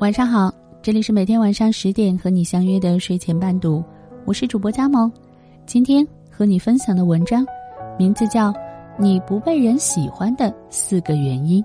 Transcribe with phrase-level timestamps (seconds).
[0.00, 0.50] 晚上好，
[0.80, 3.84] 这里是每天晚上十点和你相约的睡前伴读，
[4.24, 5.12] 我是主播佳萌。
[5.66, 7.44] 今天和你分享的文章，
[7.98, 8.50] 名字叫
[8.98, 11.62] 《你不被人喜欢的四个原因》。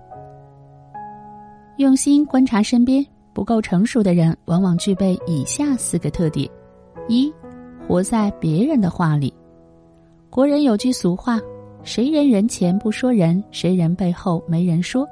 [1.77, 6.45] 用心观察身边不够成熟的人，往往具备以下四个特点：
[7.07, 7.33] 一，
[7.87, 9.33] 活在别人的话里。
[10.29, 11.39] 国人有句俗话
[11.83, 15.07] ：“谁人人前不说人，谁人背后没人说。”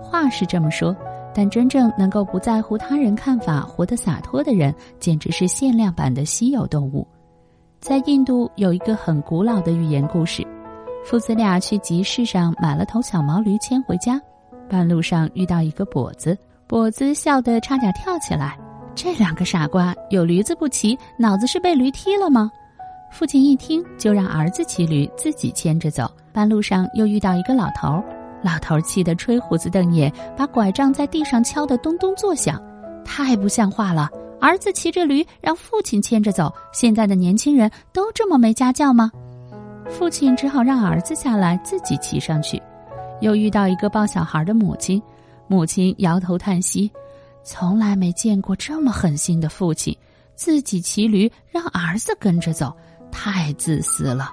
[0.00, 0.96] 话是这么说。
[1.34, 7.06] 但真正能够不在乎他人看法、活得洒脱的人，简直是限量版的稀有动物。
[7.80, 10.46] 在印度有一个很古老的寓言故事：
[11.04, 14.20] 父子俩去集市上买了头小毛驴牵回家，
[14.68, 18.58] 半路上遇到一个跛子，跛子笑得差点跳起来。
[18.94, 22.50] 这两个傻瓜有驴子不骑，脑子是被驴踢了吗？
[23.10, 26.10] 父亲一听，就让儿子骑驴，自己牵着走。
[26.32, 28.21] 半路上又遇到一个老头儿。
[28.42, 32.60] 老头气得吹胡子瞪眼，把拐杖在地上敲得咚咚作响，
[33.04, 34.10] 太不像话了！
[34.40, 39.10] 儿子骑着驴，让父亲牵着走，现在的年轻人都这么没家教吗？
[39.88, 42.60] 父亲只好让儿子下来，自己骑上去。
[43.20, 45.00] 又遇到一个抱小孩的母亲，
[45.46, 46.90] 母亲摇头叹息，
[47.44, 49.96] 从来没见过这么狠心的父亲，
[50.34, 52.72] 自己骑驴让儿子跟着走，
[53.12, 54.28] 太自私了。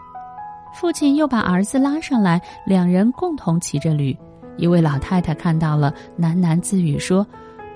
[0.74, 4.16] 父亲又把儿子拉上来，两人共同骑着驴。
[4.58, 7.26] 一位老太太看到了，喃喃自语说：“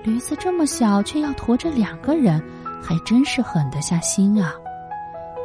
[0.04, 2.42] 驴子这么小，却要驮着两个人，
[2.82, 4.54] 还真是狠得下心啊！”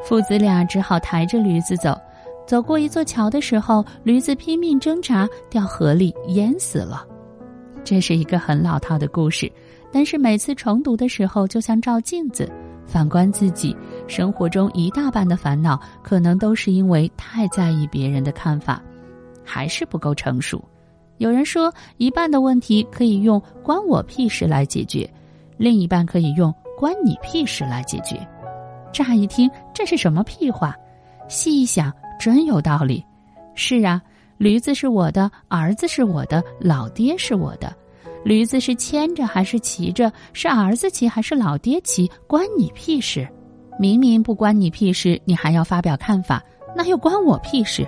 [0.05, 1.97] 父子俩只好抬着驴子走。
[2.45, 7.05] 走过一座桥的时候，驴子拼命挣扎，掉河里淹死了。
[7.83, 9.52] 这是一个很老套的故事，
[9.92, 12.52] 但是每次重读的时候，就像照镜子。
[12.86, 13.75] 反观自己，
[14.10, 18.82] 生活中一大半的烦恼，可能都是因为太在意别人的看法，
[19.46, 20.62] 还是不够成熟。
[21.18, 25.10] 有人说，一半的问题可以用“关我屁事”来解决，
[25.58, 28.20] 另一半可以用“关你屁事”来解决。
[28.92, 30.76] 乍一听，这是什么屁话？
[31.28, 33.06] 细一想，真有道理。
[33.54, 34.02] 是啊，
[34.38, 37.72] 驴子是我的，儿子是我的，老爹是我的。
[38.23, 40.12] 驴子是牵着还是骑着？
[40.33, 42.10] 是儿子骑还是老爹骑？
[42.28, 43.28] 关你屁事！
[43.80, 46.44] 明明不关你屁事，你还要发表看法，
[46.76, 47.88] 那又关我屁事？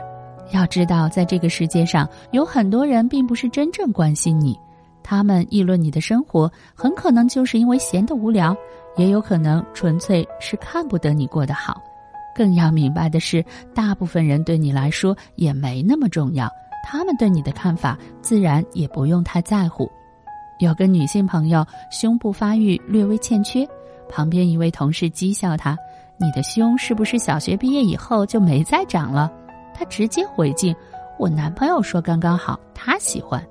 [0.53, 4.57] 要知道，在这个世界上，有很多人并不是真正关心你，
[5.03, 8.55] 他们议论你的生活，很可能就是因为闲得无聊，
[8.95, 11.81] 也有可能纯粹是看不得你过得好。
[12.33, 13.43] 更要明白的是，
[13.75, 16.49] 大部分人对你来说也没那么重要，
[16.85, 19.91] 他们对你的看法，自然也不用太在乎。
[20.59, 23.67] 有个女性朋友胸部发育略微欠缺，
[24.11, 25.75] 旁边一位同事讥笑他
[26.19, 29.31] ：“你的胸是不是小学毕业以后就没再长了？”
[29.73, 30.75] 他直接回敬
[31.17, 33.43] ：“我男朋友说刚刚好，他喜欢。”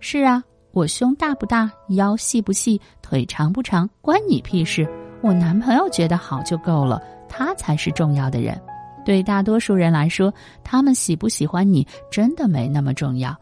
[0.00, 4.88] 是啊，我胸大不大，腰细不细，腿长不长，关你屁事！
[5.22, 8.60] 我男朋友觉得好就够了，他才是重要的人。
[9.04, 10.32] 对大多数人来说，
[10.64, 13.36] 他们喜不喜欢你，真的没那么重要。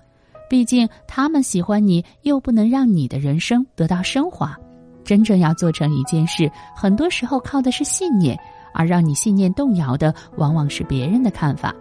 [0.49, 4.57] 毕竟他们喜欢你，又不能让你的人生得到升华。
[5.05, 8.39] 真正要做成一件事，很多时候靠的是信念，
[8.73, 11.75] 而让你信念动摇的，往往是别人的看法。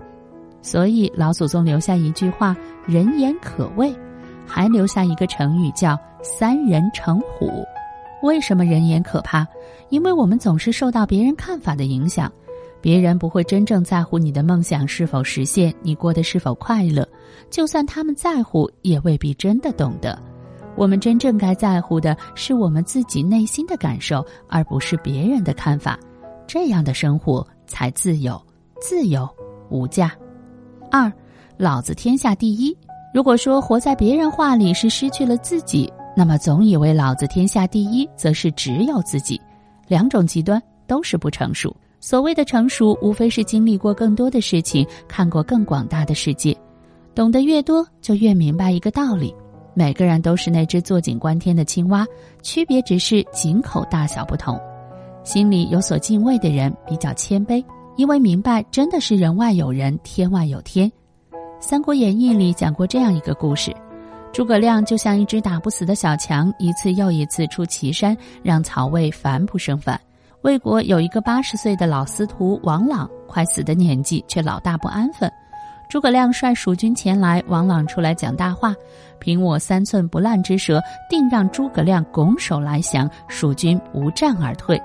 [0.61, 3.93] 所以老祖宗留下一句话：“人言可畏”，
[4.47, 7.65] 还留下一个成语叫“三人成虎”。
[8.23, 9.45] 为什么人言可怕？
[9.89, 12.31] 因为我们总是受到别人看法的影响。
[12.79, 17.07] 别人不会真正在乎你的梦想是否实现，你过得是否快乐。
[17.49, 20.17] 就算他们在乎，也未必真的懂得。
[20.75, 25.99] 我们真正该在乎的是我们自己内心的感受，而不是别人的看法。
[26.47, 28.41] 这样的生活才自由，
[28.81, 29.29] 自由
[29.69, 30.11] 无价。
[30.91, 31.11] 二，
[31.57, 32.75] 老子天下第一。
[33.13, 39.39] 如果说活在别人话里是失去了自己，那么总以为老子天下第一，则是只有自己。
[39.87, 41.75] 两种极端都是不成熟。
[41.99, 46.57] 所谓的成熟，无非是经历过更多的事情，看过更广大的世界，
[47.15, 49.33] 懂得越多，就越明白一个道理：
[49.73, 52.05] 每个人都是那只坐井观天的青蛙，
[52.41, 54.59] 区别只是井口大小不同。
[55.23, 57.63] 心里有所敬畏的人比较谦卑，
[57.95, 60.89] 因为明白真的是人外有人，天外有天。
[61.59, 63.73] 《三国演义》里讲过这样一个故事：
[64.33, 69.99] 诸葛亮就像一只打不死的小强，一次又一次出祁山，让曹魏烦不胜烦。
[70.41, 75.31] 魏国有一个八十岁的老司徒王朗，快死的年纪，却老大不安分。
[75.89, 78.75] 诸葛亮率蜀军前来，王朗出来讲大话
[79.23, 84.77] ：“凭我三寸不烂之舌，定让诸葛亮拱手来降，蜀军不战而退。”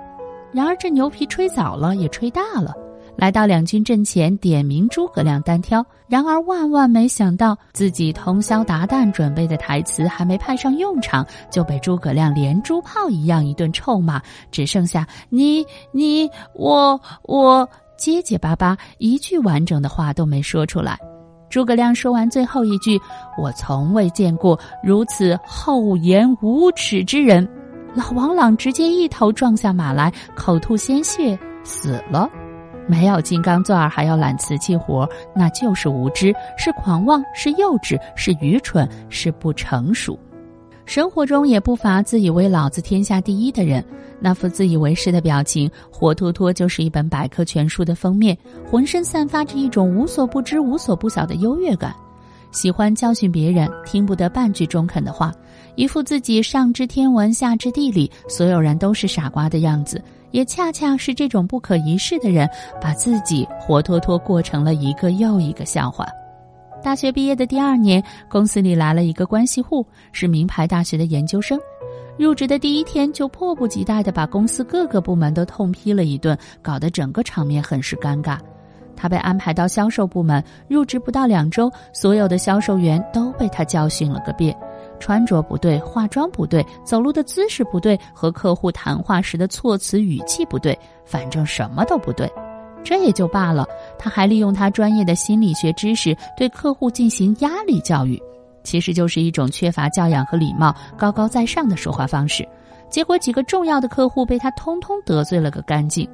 [0.55, 2.73] 然而这牛皮吹早了，也吹大了。
[3.17, 5.85] 来到两军阵前，点名诸葛亮单挑。
[6.09, 17.69] 然而万万没想到，自己通宵达旦准备的台词还没派上用场，就被诸葛亮连珠炮一样一顿臭骂，只剩下你、你、我、我，
[17.99, 20.97] 结结巴巴，一句完整的话都没说出来。
[21.49, 23.01] 诸葛亮说完最后一句
[23.41, 27.49] ：“我从未见过如此厚颜无耻之人。”
[27.95, 32.29] 老王朗直接一头撞下马来，口吐鲜血，死了。
[32.87, 40.19] 没有金刚钻还要揽瓷器活，那就是无知，是狂妄，是幼稚，是愚蠢，是不成熟。
[40.89, 43.85] 生活中也不乏自以为老子天下第一的人，
[44.19, 48.35] 那副自以为是的表情，活脱脱就是一本百科全书的封面，
[48.71, 51.95] 浑身散发着一种无所不知、无所不晓的优越感。
[52.53, 55.31] 喜欢教训别人，听不得半句中肯的话，
[55.75, 60.03] 一副自己上知天文下知地理，所有人都是傻瓜的样子。
[60.31, 62.49] 也恰恰是这种不可一世的人，
[62.81, 66.07] 把自己活脱脱过成了一个又一个笑话。
[66.83, 71.59] 大学毕业的第二年，公司里来了一个关系户，是名牌大学的研究生。
[72.17, 78.39] 入职的第一天，就迫不及待地把公司各个部门都痛批了一顿，搞得整个场面很是尴尬。
[78.97, 84.57] 他被安排到销售部门，入职不到两周，所有的销售员都被他教训了个遍。
[84.99, 92.29] 穿着不对，化妆不对，走路的姿势不对，和客户谈话时的措辞语气不对，反正什么都不对。
[92.89, 93.67] 这也就罢了，
[93.99, 98.19] 他还利用他专业的心理学知识对客户进行压力教育，
[98.65, 102.49] 其实就是一种缺乏教养和礼貌、高高在上的说话方式。
[102.89, 106.09] 结果几个重要的客户被他通通得罪了个干净。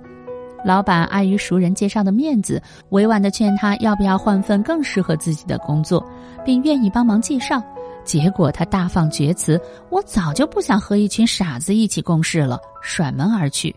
[0.64, 6.04] 老板碍于熟人介绍的面子，委婉的劝他要不要换份更适合自己的工作，
[6.44, 7.62] 并愿意帮忙介绍。
[8.02, 9.60] 结果他大放厥词
[9.90, 13.72] ：“我早就不想和一群傻子一起共事了。”甩门而去。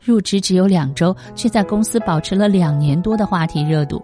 [0.00, 4.02] 入职只有两周，却在公司保持了两年多的话题热度。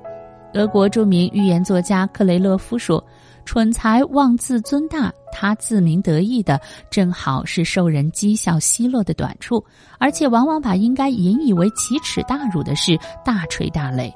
[0.54, 3.04] 俄国著名寓言作家克雷勒夫说
[3.44, 6.60] ：“蠢才妄自尊大，他自鸣得意的，
[6.90, 9.64] 正好是受人讥笑奚落的短处，
[9.98, 14.12] 而且往往把应该引以为奇耻大辱的事大吹大擂。”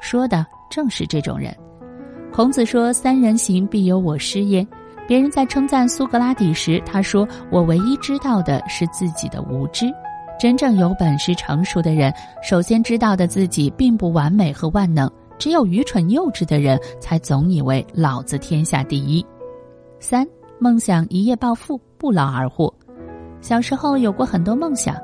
[0.00, 1.52] 说的正是这种人。
[2.32, 4.66] 孔子说：“三人行，必有我师焉。”
[5.08, 9.86] 别人在称赞苏格拉底时，他说：“我唯一知道的是自己的无知。
[10.40, 12.10] 真正有本事、成熟的人，
[12.42, 15.08] 首先知道的自己并不完美和万能。
[15.38, 19.22] 只有愚蠢幼稚的人，才总以为老子天下第一。”
[20.00, 20.26] 三
[20.58, 22.72] 梦想一夜暴富，不劳而获。
[23.42, 24.96] 小时候有过很多梦想。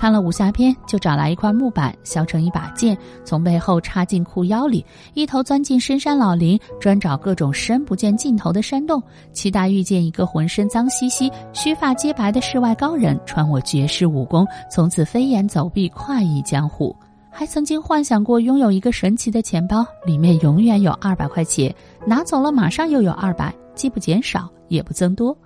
[0.00, 4.82] 看了武侠片，就找来一块木板，削成一把剑，从背后插进裤腰里，
[5.12, 9.02] 一头钻进深山老林，专找各种深不见尽头的山洞，
[9.34, 16.96] 期待遇见一个浑身脏兮兮、须发皆白的世外高人，传我绝世武功，从此飞檐走壁，快意江湖。
[17.30, 21.74] 还曾经幻想过拥有一个神奇的钱包，里面永远有二百块钱，
[22.06, 25.36] 拿走了马上又有二百，既不减少，也不增多。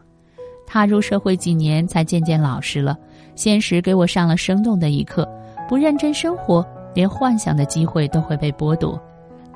[0.64, 2.96] 踏入社会几年，才渐渐老实了。
[3.34, 5.28] 现实给我上了生动的一课：
[5.68, 9.00] 不认真生活，连幻想的机会都会被剥夺。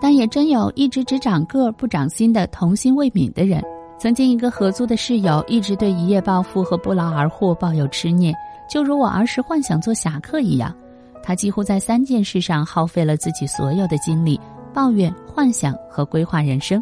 [0.01, 3.63] 但也真有一直只长个不长心的童心未泯的人。
[3.99, 8.33] 曾经一个合租的室友，一直对一夜暴富和不劳而获抱有痴念，
[8.71, 10.73] 就如我儿时幻想做侠客一样。
[11.21, 14.41] 他几乎在三件事上耗费了自己所有的精力：
[14.73, 16.81] 抱怨、幻想和规划人生。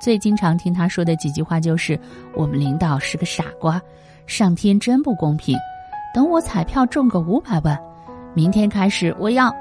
[0.00, 2.00] 最经常听他说的几句话就是
[2.34, 3.78] ：“我们领导是个傻瓜，
[4.26, 5.54] 上天真不公平。”
[6.18, 7.80] 等我彩票中个五百万，
[8.34, 9.54] 明天开始我要。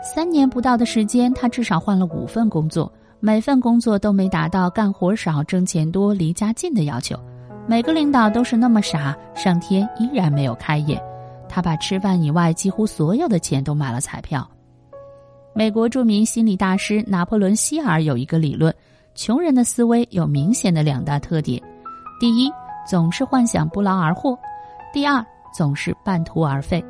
[0.00, 7.18] 三年不到的时间，他至少换了五份工作，每份工作都没达到干活少、挣钱多、离家近的要求。
[7.66, 11.02] 每个领导都是那么傻，上天依然没有开眼。
[11.48, 14.48] 他把吃饭以外几乎所有的钱都买了彩票。
[15.52, 18.72] 美国著名心理大师拿破仑·希尔有一个理论：
[19.16, 21.60] 穷人的思维有明显的两大特点，
[22.20, 22.48] 第一，
[22.88, 24.38] 总是幻想不劳而获；
[24.92, 25.26] 第二。
[25.52, 26.84] 总是半途而废。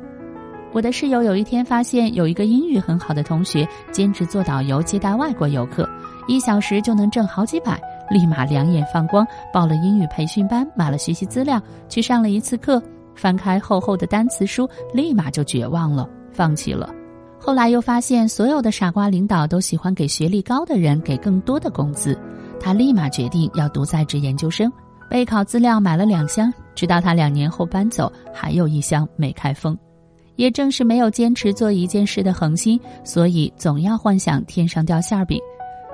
[0.73, 5.87] 我的室友有一天发现有一个英语很好的同学兼职做导游接待外国游客，
[6.27, 7.77] 一小时就能挣好几百，
[8.09, 12.81] 立马两眼放光，报了英语培训班，买了学习资料，去上了一次课，
[13.15, 16.89] 翻开厚厚的单词书，立马就绝望了，放弃了。
[17.37, 22.17] 后来又发现所有的傻瓜领导都喜欢给学历高的人给更多的工资，
[22.61, 24.71] 他立马决定要读在职研究生。
[25.09, 29.77] 备考资料买了两箱，直到他两年后搬走，还有一箱没开封。
[30.37, 35.39] 也正是没有坚持做一件事的恒心，所以总要幻想天上掉馅饼。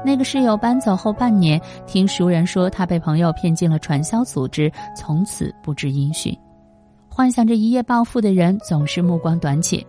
[0.05, 6.37] 那个室友搬走后半年，听熟人说他被朋友骗进了传销组织，从此不知音讯。
[7.09, 9.83] 幻想着一夜暴富的人总是目光短浅，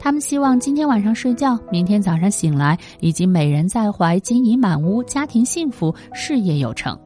[0.00, 6.98] 他们希望今天晚上睡觉，明天早上醒来已经美人在怀，金银满屋，家庭幸福，事业有成。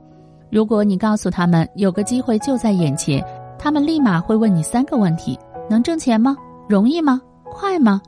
[0.51, 3.25] 如果你告诉他们有个机会就在眼前，
[3.59, 5.39] 他们立马会问你三个问题：
[5.69, 6.37] 能挣钱吗？
[6.69, 7.21] 容易吗？
[7.45, 8.01] 快吗？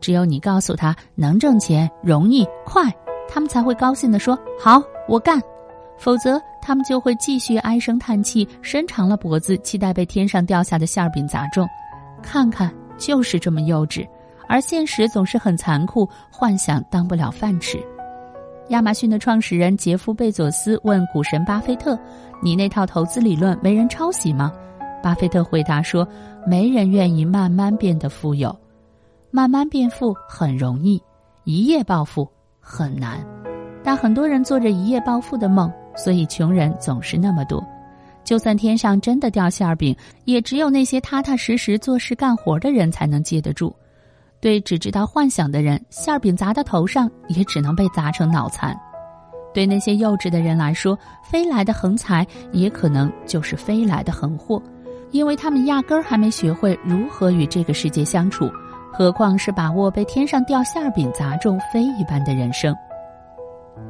[0.00, 2.84] 只有你告诉他能挣钱、容易、快，
[3.28, 5.40] 他们才会高兴地说好，我干。
[5.98, 11.68] 否则，他们就会继续唉声叹气，伸长了脖子，期待被天上掉下的馅饼砸中。
[12.22, 14.08] 看看，就是这么幼稚。
[14.48, 17.78] 而现实总是很残酷，幻想当不了饭吃。
[18.70, 21.98] 亚马逊的创始人杰夫·贝佐斯问股神巴菲特
[22.40, 24.52] ：“你那套投资理论没人抄袭吗？”
[25.02, 26.06] 巴菲特回答说
[26.46, 28.56] ：“没人愿意慢慢变得富有，
[29.32, 31.02] 慢慢变富很容易，
[31.42, 32.28] 一夜暴富
[32.60, 33.18] 很难。
[33.82, 37.60] 但很多人做着一夜暴富的梦，所以穷人总是那么多。
[38.22, 39.96] 就算天上真的掉馅儿饼，
[40.26, 43.74] 也只有那些踏踏实实做事干活的人才能接得住。”
[44.40, 48.74] 对只知道幻想的人，馅饼砸到头上也只能被砸成脑残；
[49.52, 54.62] 对那些幼稚的人来说，飞来的横财也可能就是飞来的横祸，
[55.10, 58.50] 因为他们压根儿还没学会如何与这个世界相处，
[58.90, 62.74] 何况是把握被天上掉馅饼砸中飞一般的人生。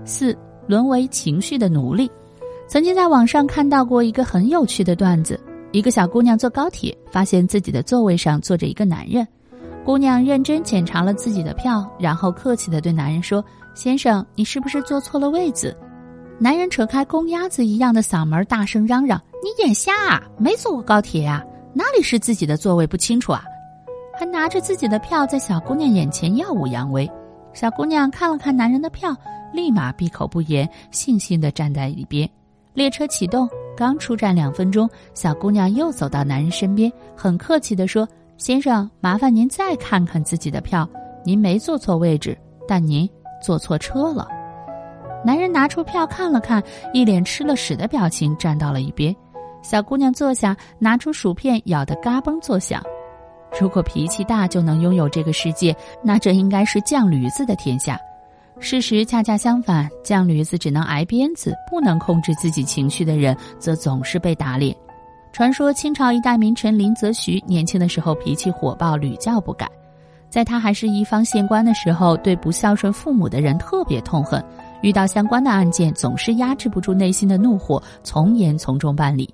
[0.04, 2.10] 四，沦为情绪的奴隶。
[2.66, 5.38] 曾经在网上看到过一个很有趣的段子：
[5.70, 9.26] 一个小姑娘坐高铁，发现自己的座位上坐着一个男人。
[9.84, 13.44] 姑娘认真检查了自己的票，然后客气地对男人说
[13.74, 15.76] ：“先生，你是不是坐错了位子？”
[16.38, 20.22] 男人扯开公鸭子一样的嗓门，大声嚷嚷：“你眼瞎啊？
[20.38, 21.44] 没坐过高铁呀？
[21.72, 23.42] 哪里是自己的座位不清楚啊？”
[24.18, 27.10] 还拿着自己的票在小姑娘眼前耀武扬威。
[27.54, 29.16] 小姑娘看了看男人的票，
[29.52, 32.28] 立马闭口不言，悻悻地站在一边。
[32.74, 38.06] 列车启动，刚出站两分钟，小姑娘又走到男人身边，很客气地说。
[38.40, 40.88] 先生，麻烦您再看看自己的票，
[41.22, 42.34] 您没坐错位置，
[42.66, 43.06] 但您
[43.44, 44.26] 坐错车了。
[45.22, 46.62] 男人拿出票看了看，
[46.94, 49.14] 一脸吃了屎的表情，站到了一边。
[49.60, 52.82] 小姑娘坐下，拿出薯片，咬得嘎嘣作响。
[53.60, 58.00] 如果脾气大就能拥有这个世界，那这应该是犟驴子的天下。
[58.58, 64.74] 事实恰恰相反，犟驴子只能挨鞭子，不能控制自己情绪的人，则总是被打脸。
[65.32, 69.68] 传说清朝一代名臣林则徐年轻的时候脾气火爆，屡教不改。
[70.28, 74.44] 在他还是一方县官的时候，对不孝顺父母的人特别痛恨。
[74.80, 79.32] 遇到相关的案件，总是压制不住内心的怒火，从严从重办理。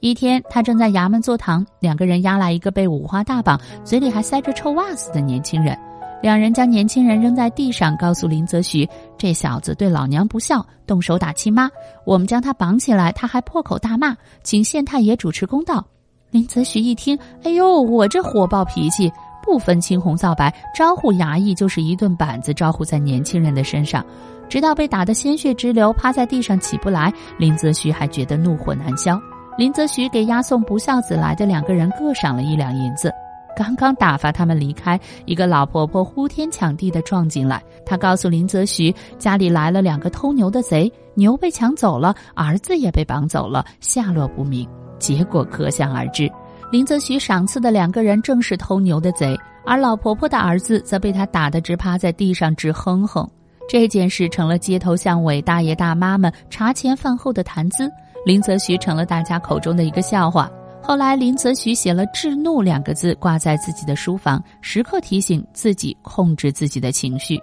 [0.00, 5.78] 一天，他正在衙门坐堂，两个人押来一个被五花大绑、嘴里还塞着臭袜子的年轻人。
[6.24, 8.88] 两人将年轻人扔在地上，告诉林则徐
[9.18, 11.68] ：“这小子对老娘不孝，动手打亲妈。
[12.06, 15.84] 我们将他绑起来，他还破口大骂，请县太爷主持公道。”
[16.32, 17.14] 林则徐一听
[17.44, 19.12] ：“哎呦，我这火爆脾气
[19.44, 24.02] 不分青红皂白，招呼衙役就是一顿板子招呼在年轻人的身上，
[24.48, 27.12] 直到被打得鲜血直流，趴在地上起不来。
[27.36, 29.20] 林则徐还觉得怒火难消。
[29.58, 33.12] 林则徐给押送不孝子来的两个人各赏了一两银子。”
[33.56, 37.62] 刚刚打发他们离开，一个老婆婆呼天抢地的撞进来。
[37.86, 44.68] 她告诉林则徐，家里来了两个偷牛的贼，牛被抢走了，儿子也被绑走了，下落不明。
[44.98, 46.30] 结果可想而知，
[46.70, 53.28] 林则徐赏赐的两个人正是偷牛的贼，而老婆婆的儿子则被他打得直趴在地上直哼哼。
[53.68, 57.90] 这件事成了街头巷尾大爷大妈们茶前饭后的谈资，
[58.24, 60.50] 林则徐成了大家口中的一个笑话。
[60.86, 67.40] 后来，林则徐写了“制怒”两个字挂在自己的书房，时刻提醒自己控制自己的情绪。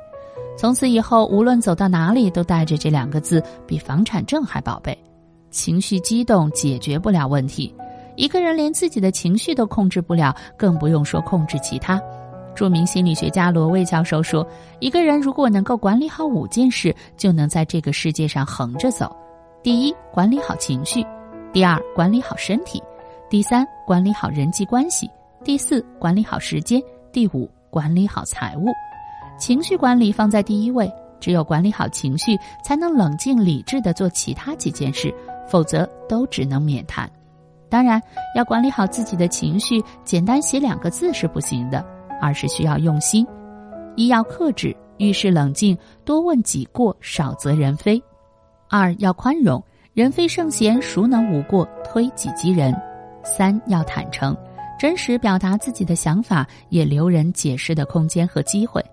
[0.56, 4.96] 从此以后，无论走到哪里，都带着这两个字，比房产证还宝贝。
[5.50, 7.74] 情绪激动解决不了问题，
[8.16, 12.00] 一个人连自己的情绪都控制不了，更不用说控制其他。
[12.54, 14.48] 著名心理学家罗卫教授说
[14.80, 19.12] ：“一个人如果能够管理好五件事，就能在这个世界上横着走。
[19.64, 21.02] 第一，管理好情绪；
[21.52, 22.80] 第二，管理好身体。”
[23.32, 25.08] 第三，管理好人际关系；
[25.42, 26.82] 第四，管理好时间；
[27.14, 28.66] 第五，管理好财务。
[29.40, 35.16] 情绪管理放在第一位，只有管理好情绪，才能冷静理智的做其他几件事，
[35.48, 37.10] 否则都只能免谈。
[37.70, 38.02] 当然，
[38.36, 41.86] 要管理好自己的情绪，简单写两个字是不行的，
[42.20, 43.26] 而是需要用心。
[43.96, 48.04] 一要克制，遇事冷静，多问己过，少责人非。
[48.70, 51.66] 二要宽容，人非圣贤，孰能无过？
[51.86, 52.76] 推己及人。
[53.24, 54.36] 三要坦诚，
[54.80, 58.84] 真实表达自己的想法，也留人解释的空间和机会。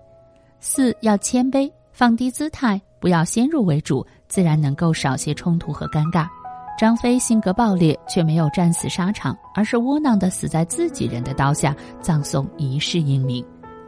[0.59, 6.27] 四要谦卑，放低姿态，不要先入为主，自然能够少些冲突和尴尬。
[6.77, 13.43] 张飞性格暴烈，却没有战死沙场，而是窝囊的死在自己人的刀下，葬送一世英名。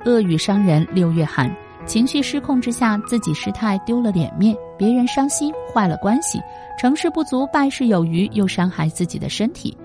[0.06, 1.50] 恶语伤人六月寒，
[1.86, 6.42] 情绪失控之下，自己失态丢了脸面，别人伤心坏了关系，
[6.78, 9.78] 成事不足败事有余，又伤害自己的身体。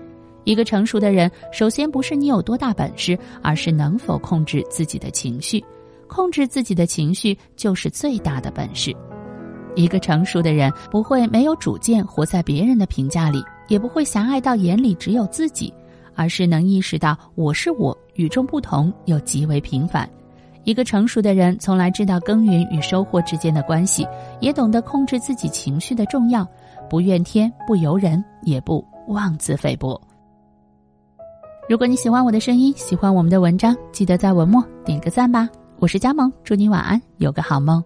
[0.47, 5.61] 一个成熟的人，首先不是你有多大本事，而是能否控制自己的情绪。
[6.07, 8.95] 控制自己的情绪就是最大的本事。
[9.75, 15.73] 一个成熟的人不会没有主见，活在别人的评价里，也不会狭隘到眼里只有自己，
[16.15, 20.09] 而是能意识到我是我，与众不同又极为平凡。
[20.63, 24.07] 一个成熟的人从来知道耕耘与收获之间的关系，
[24.39, 26.47] 也懂得控制自己情绪的重要，
[26.89, 30.01] 不怨天不尤人，也不妄自菲薄。
[31.69, 35.49] 如果你喜欢我的声音，喜欢我们的文章，记得在文末点个赞吧。
[35.79, 37.83] 我是佳萌，祝你晚安，有个好梦。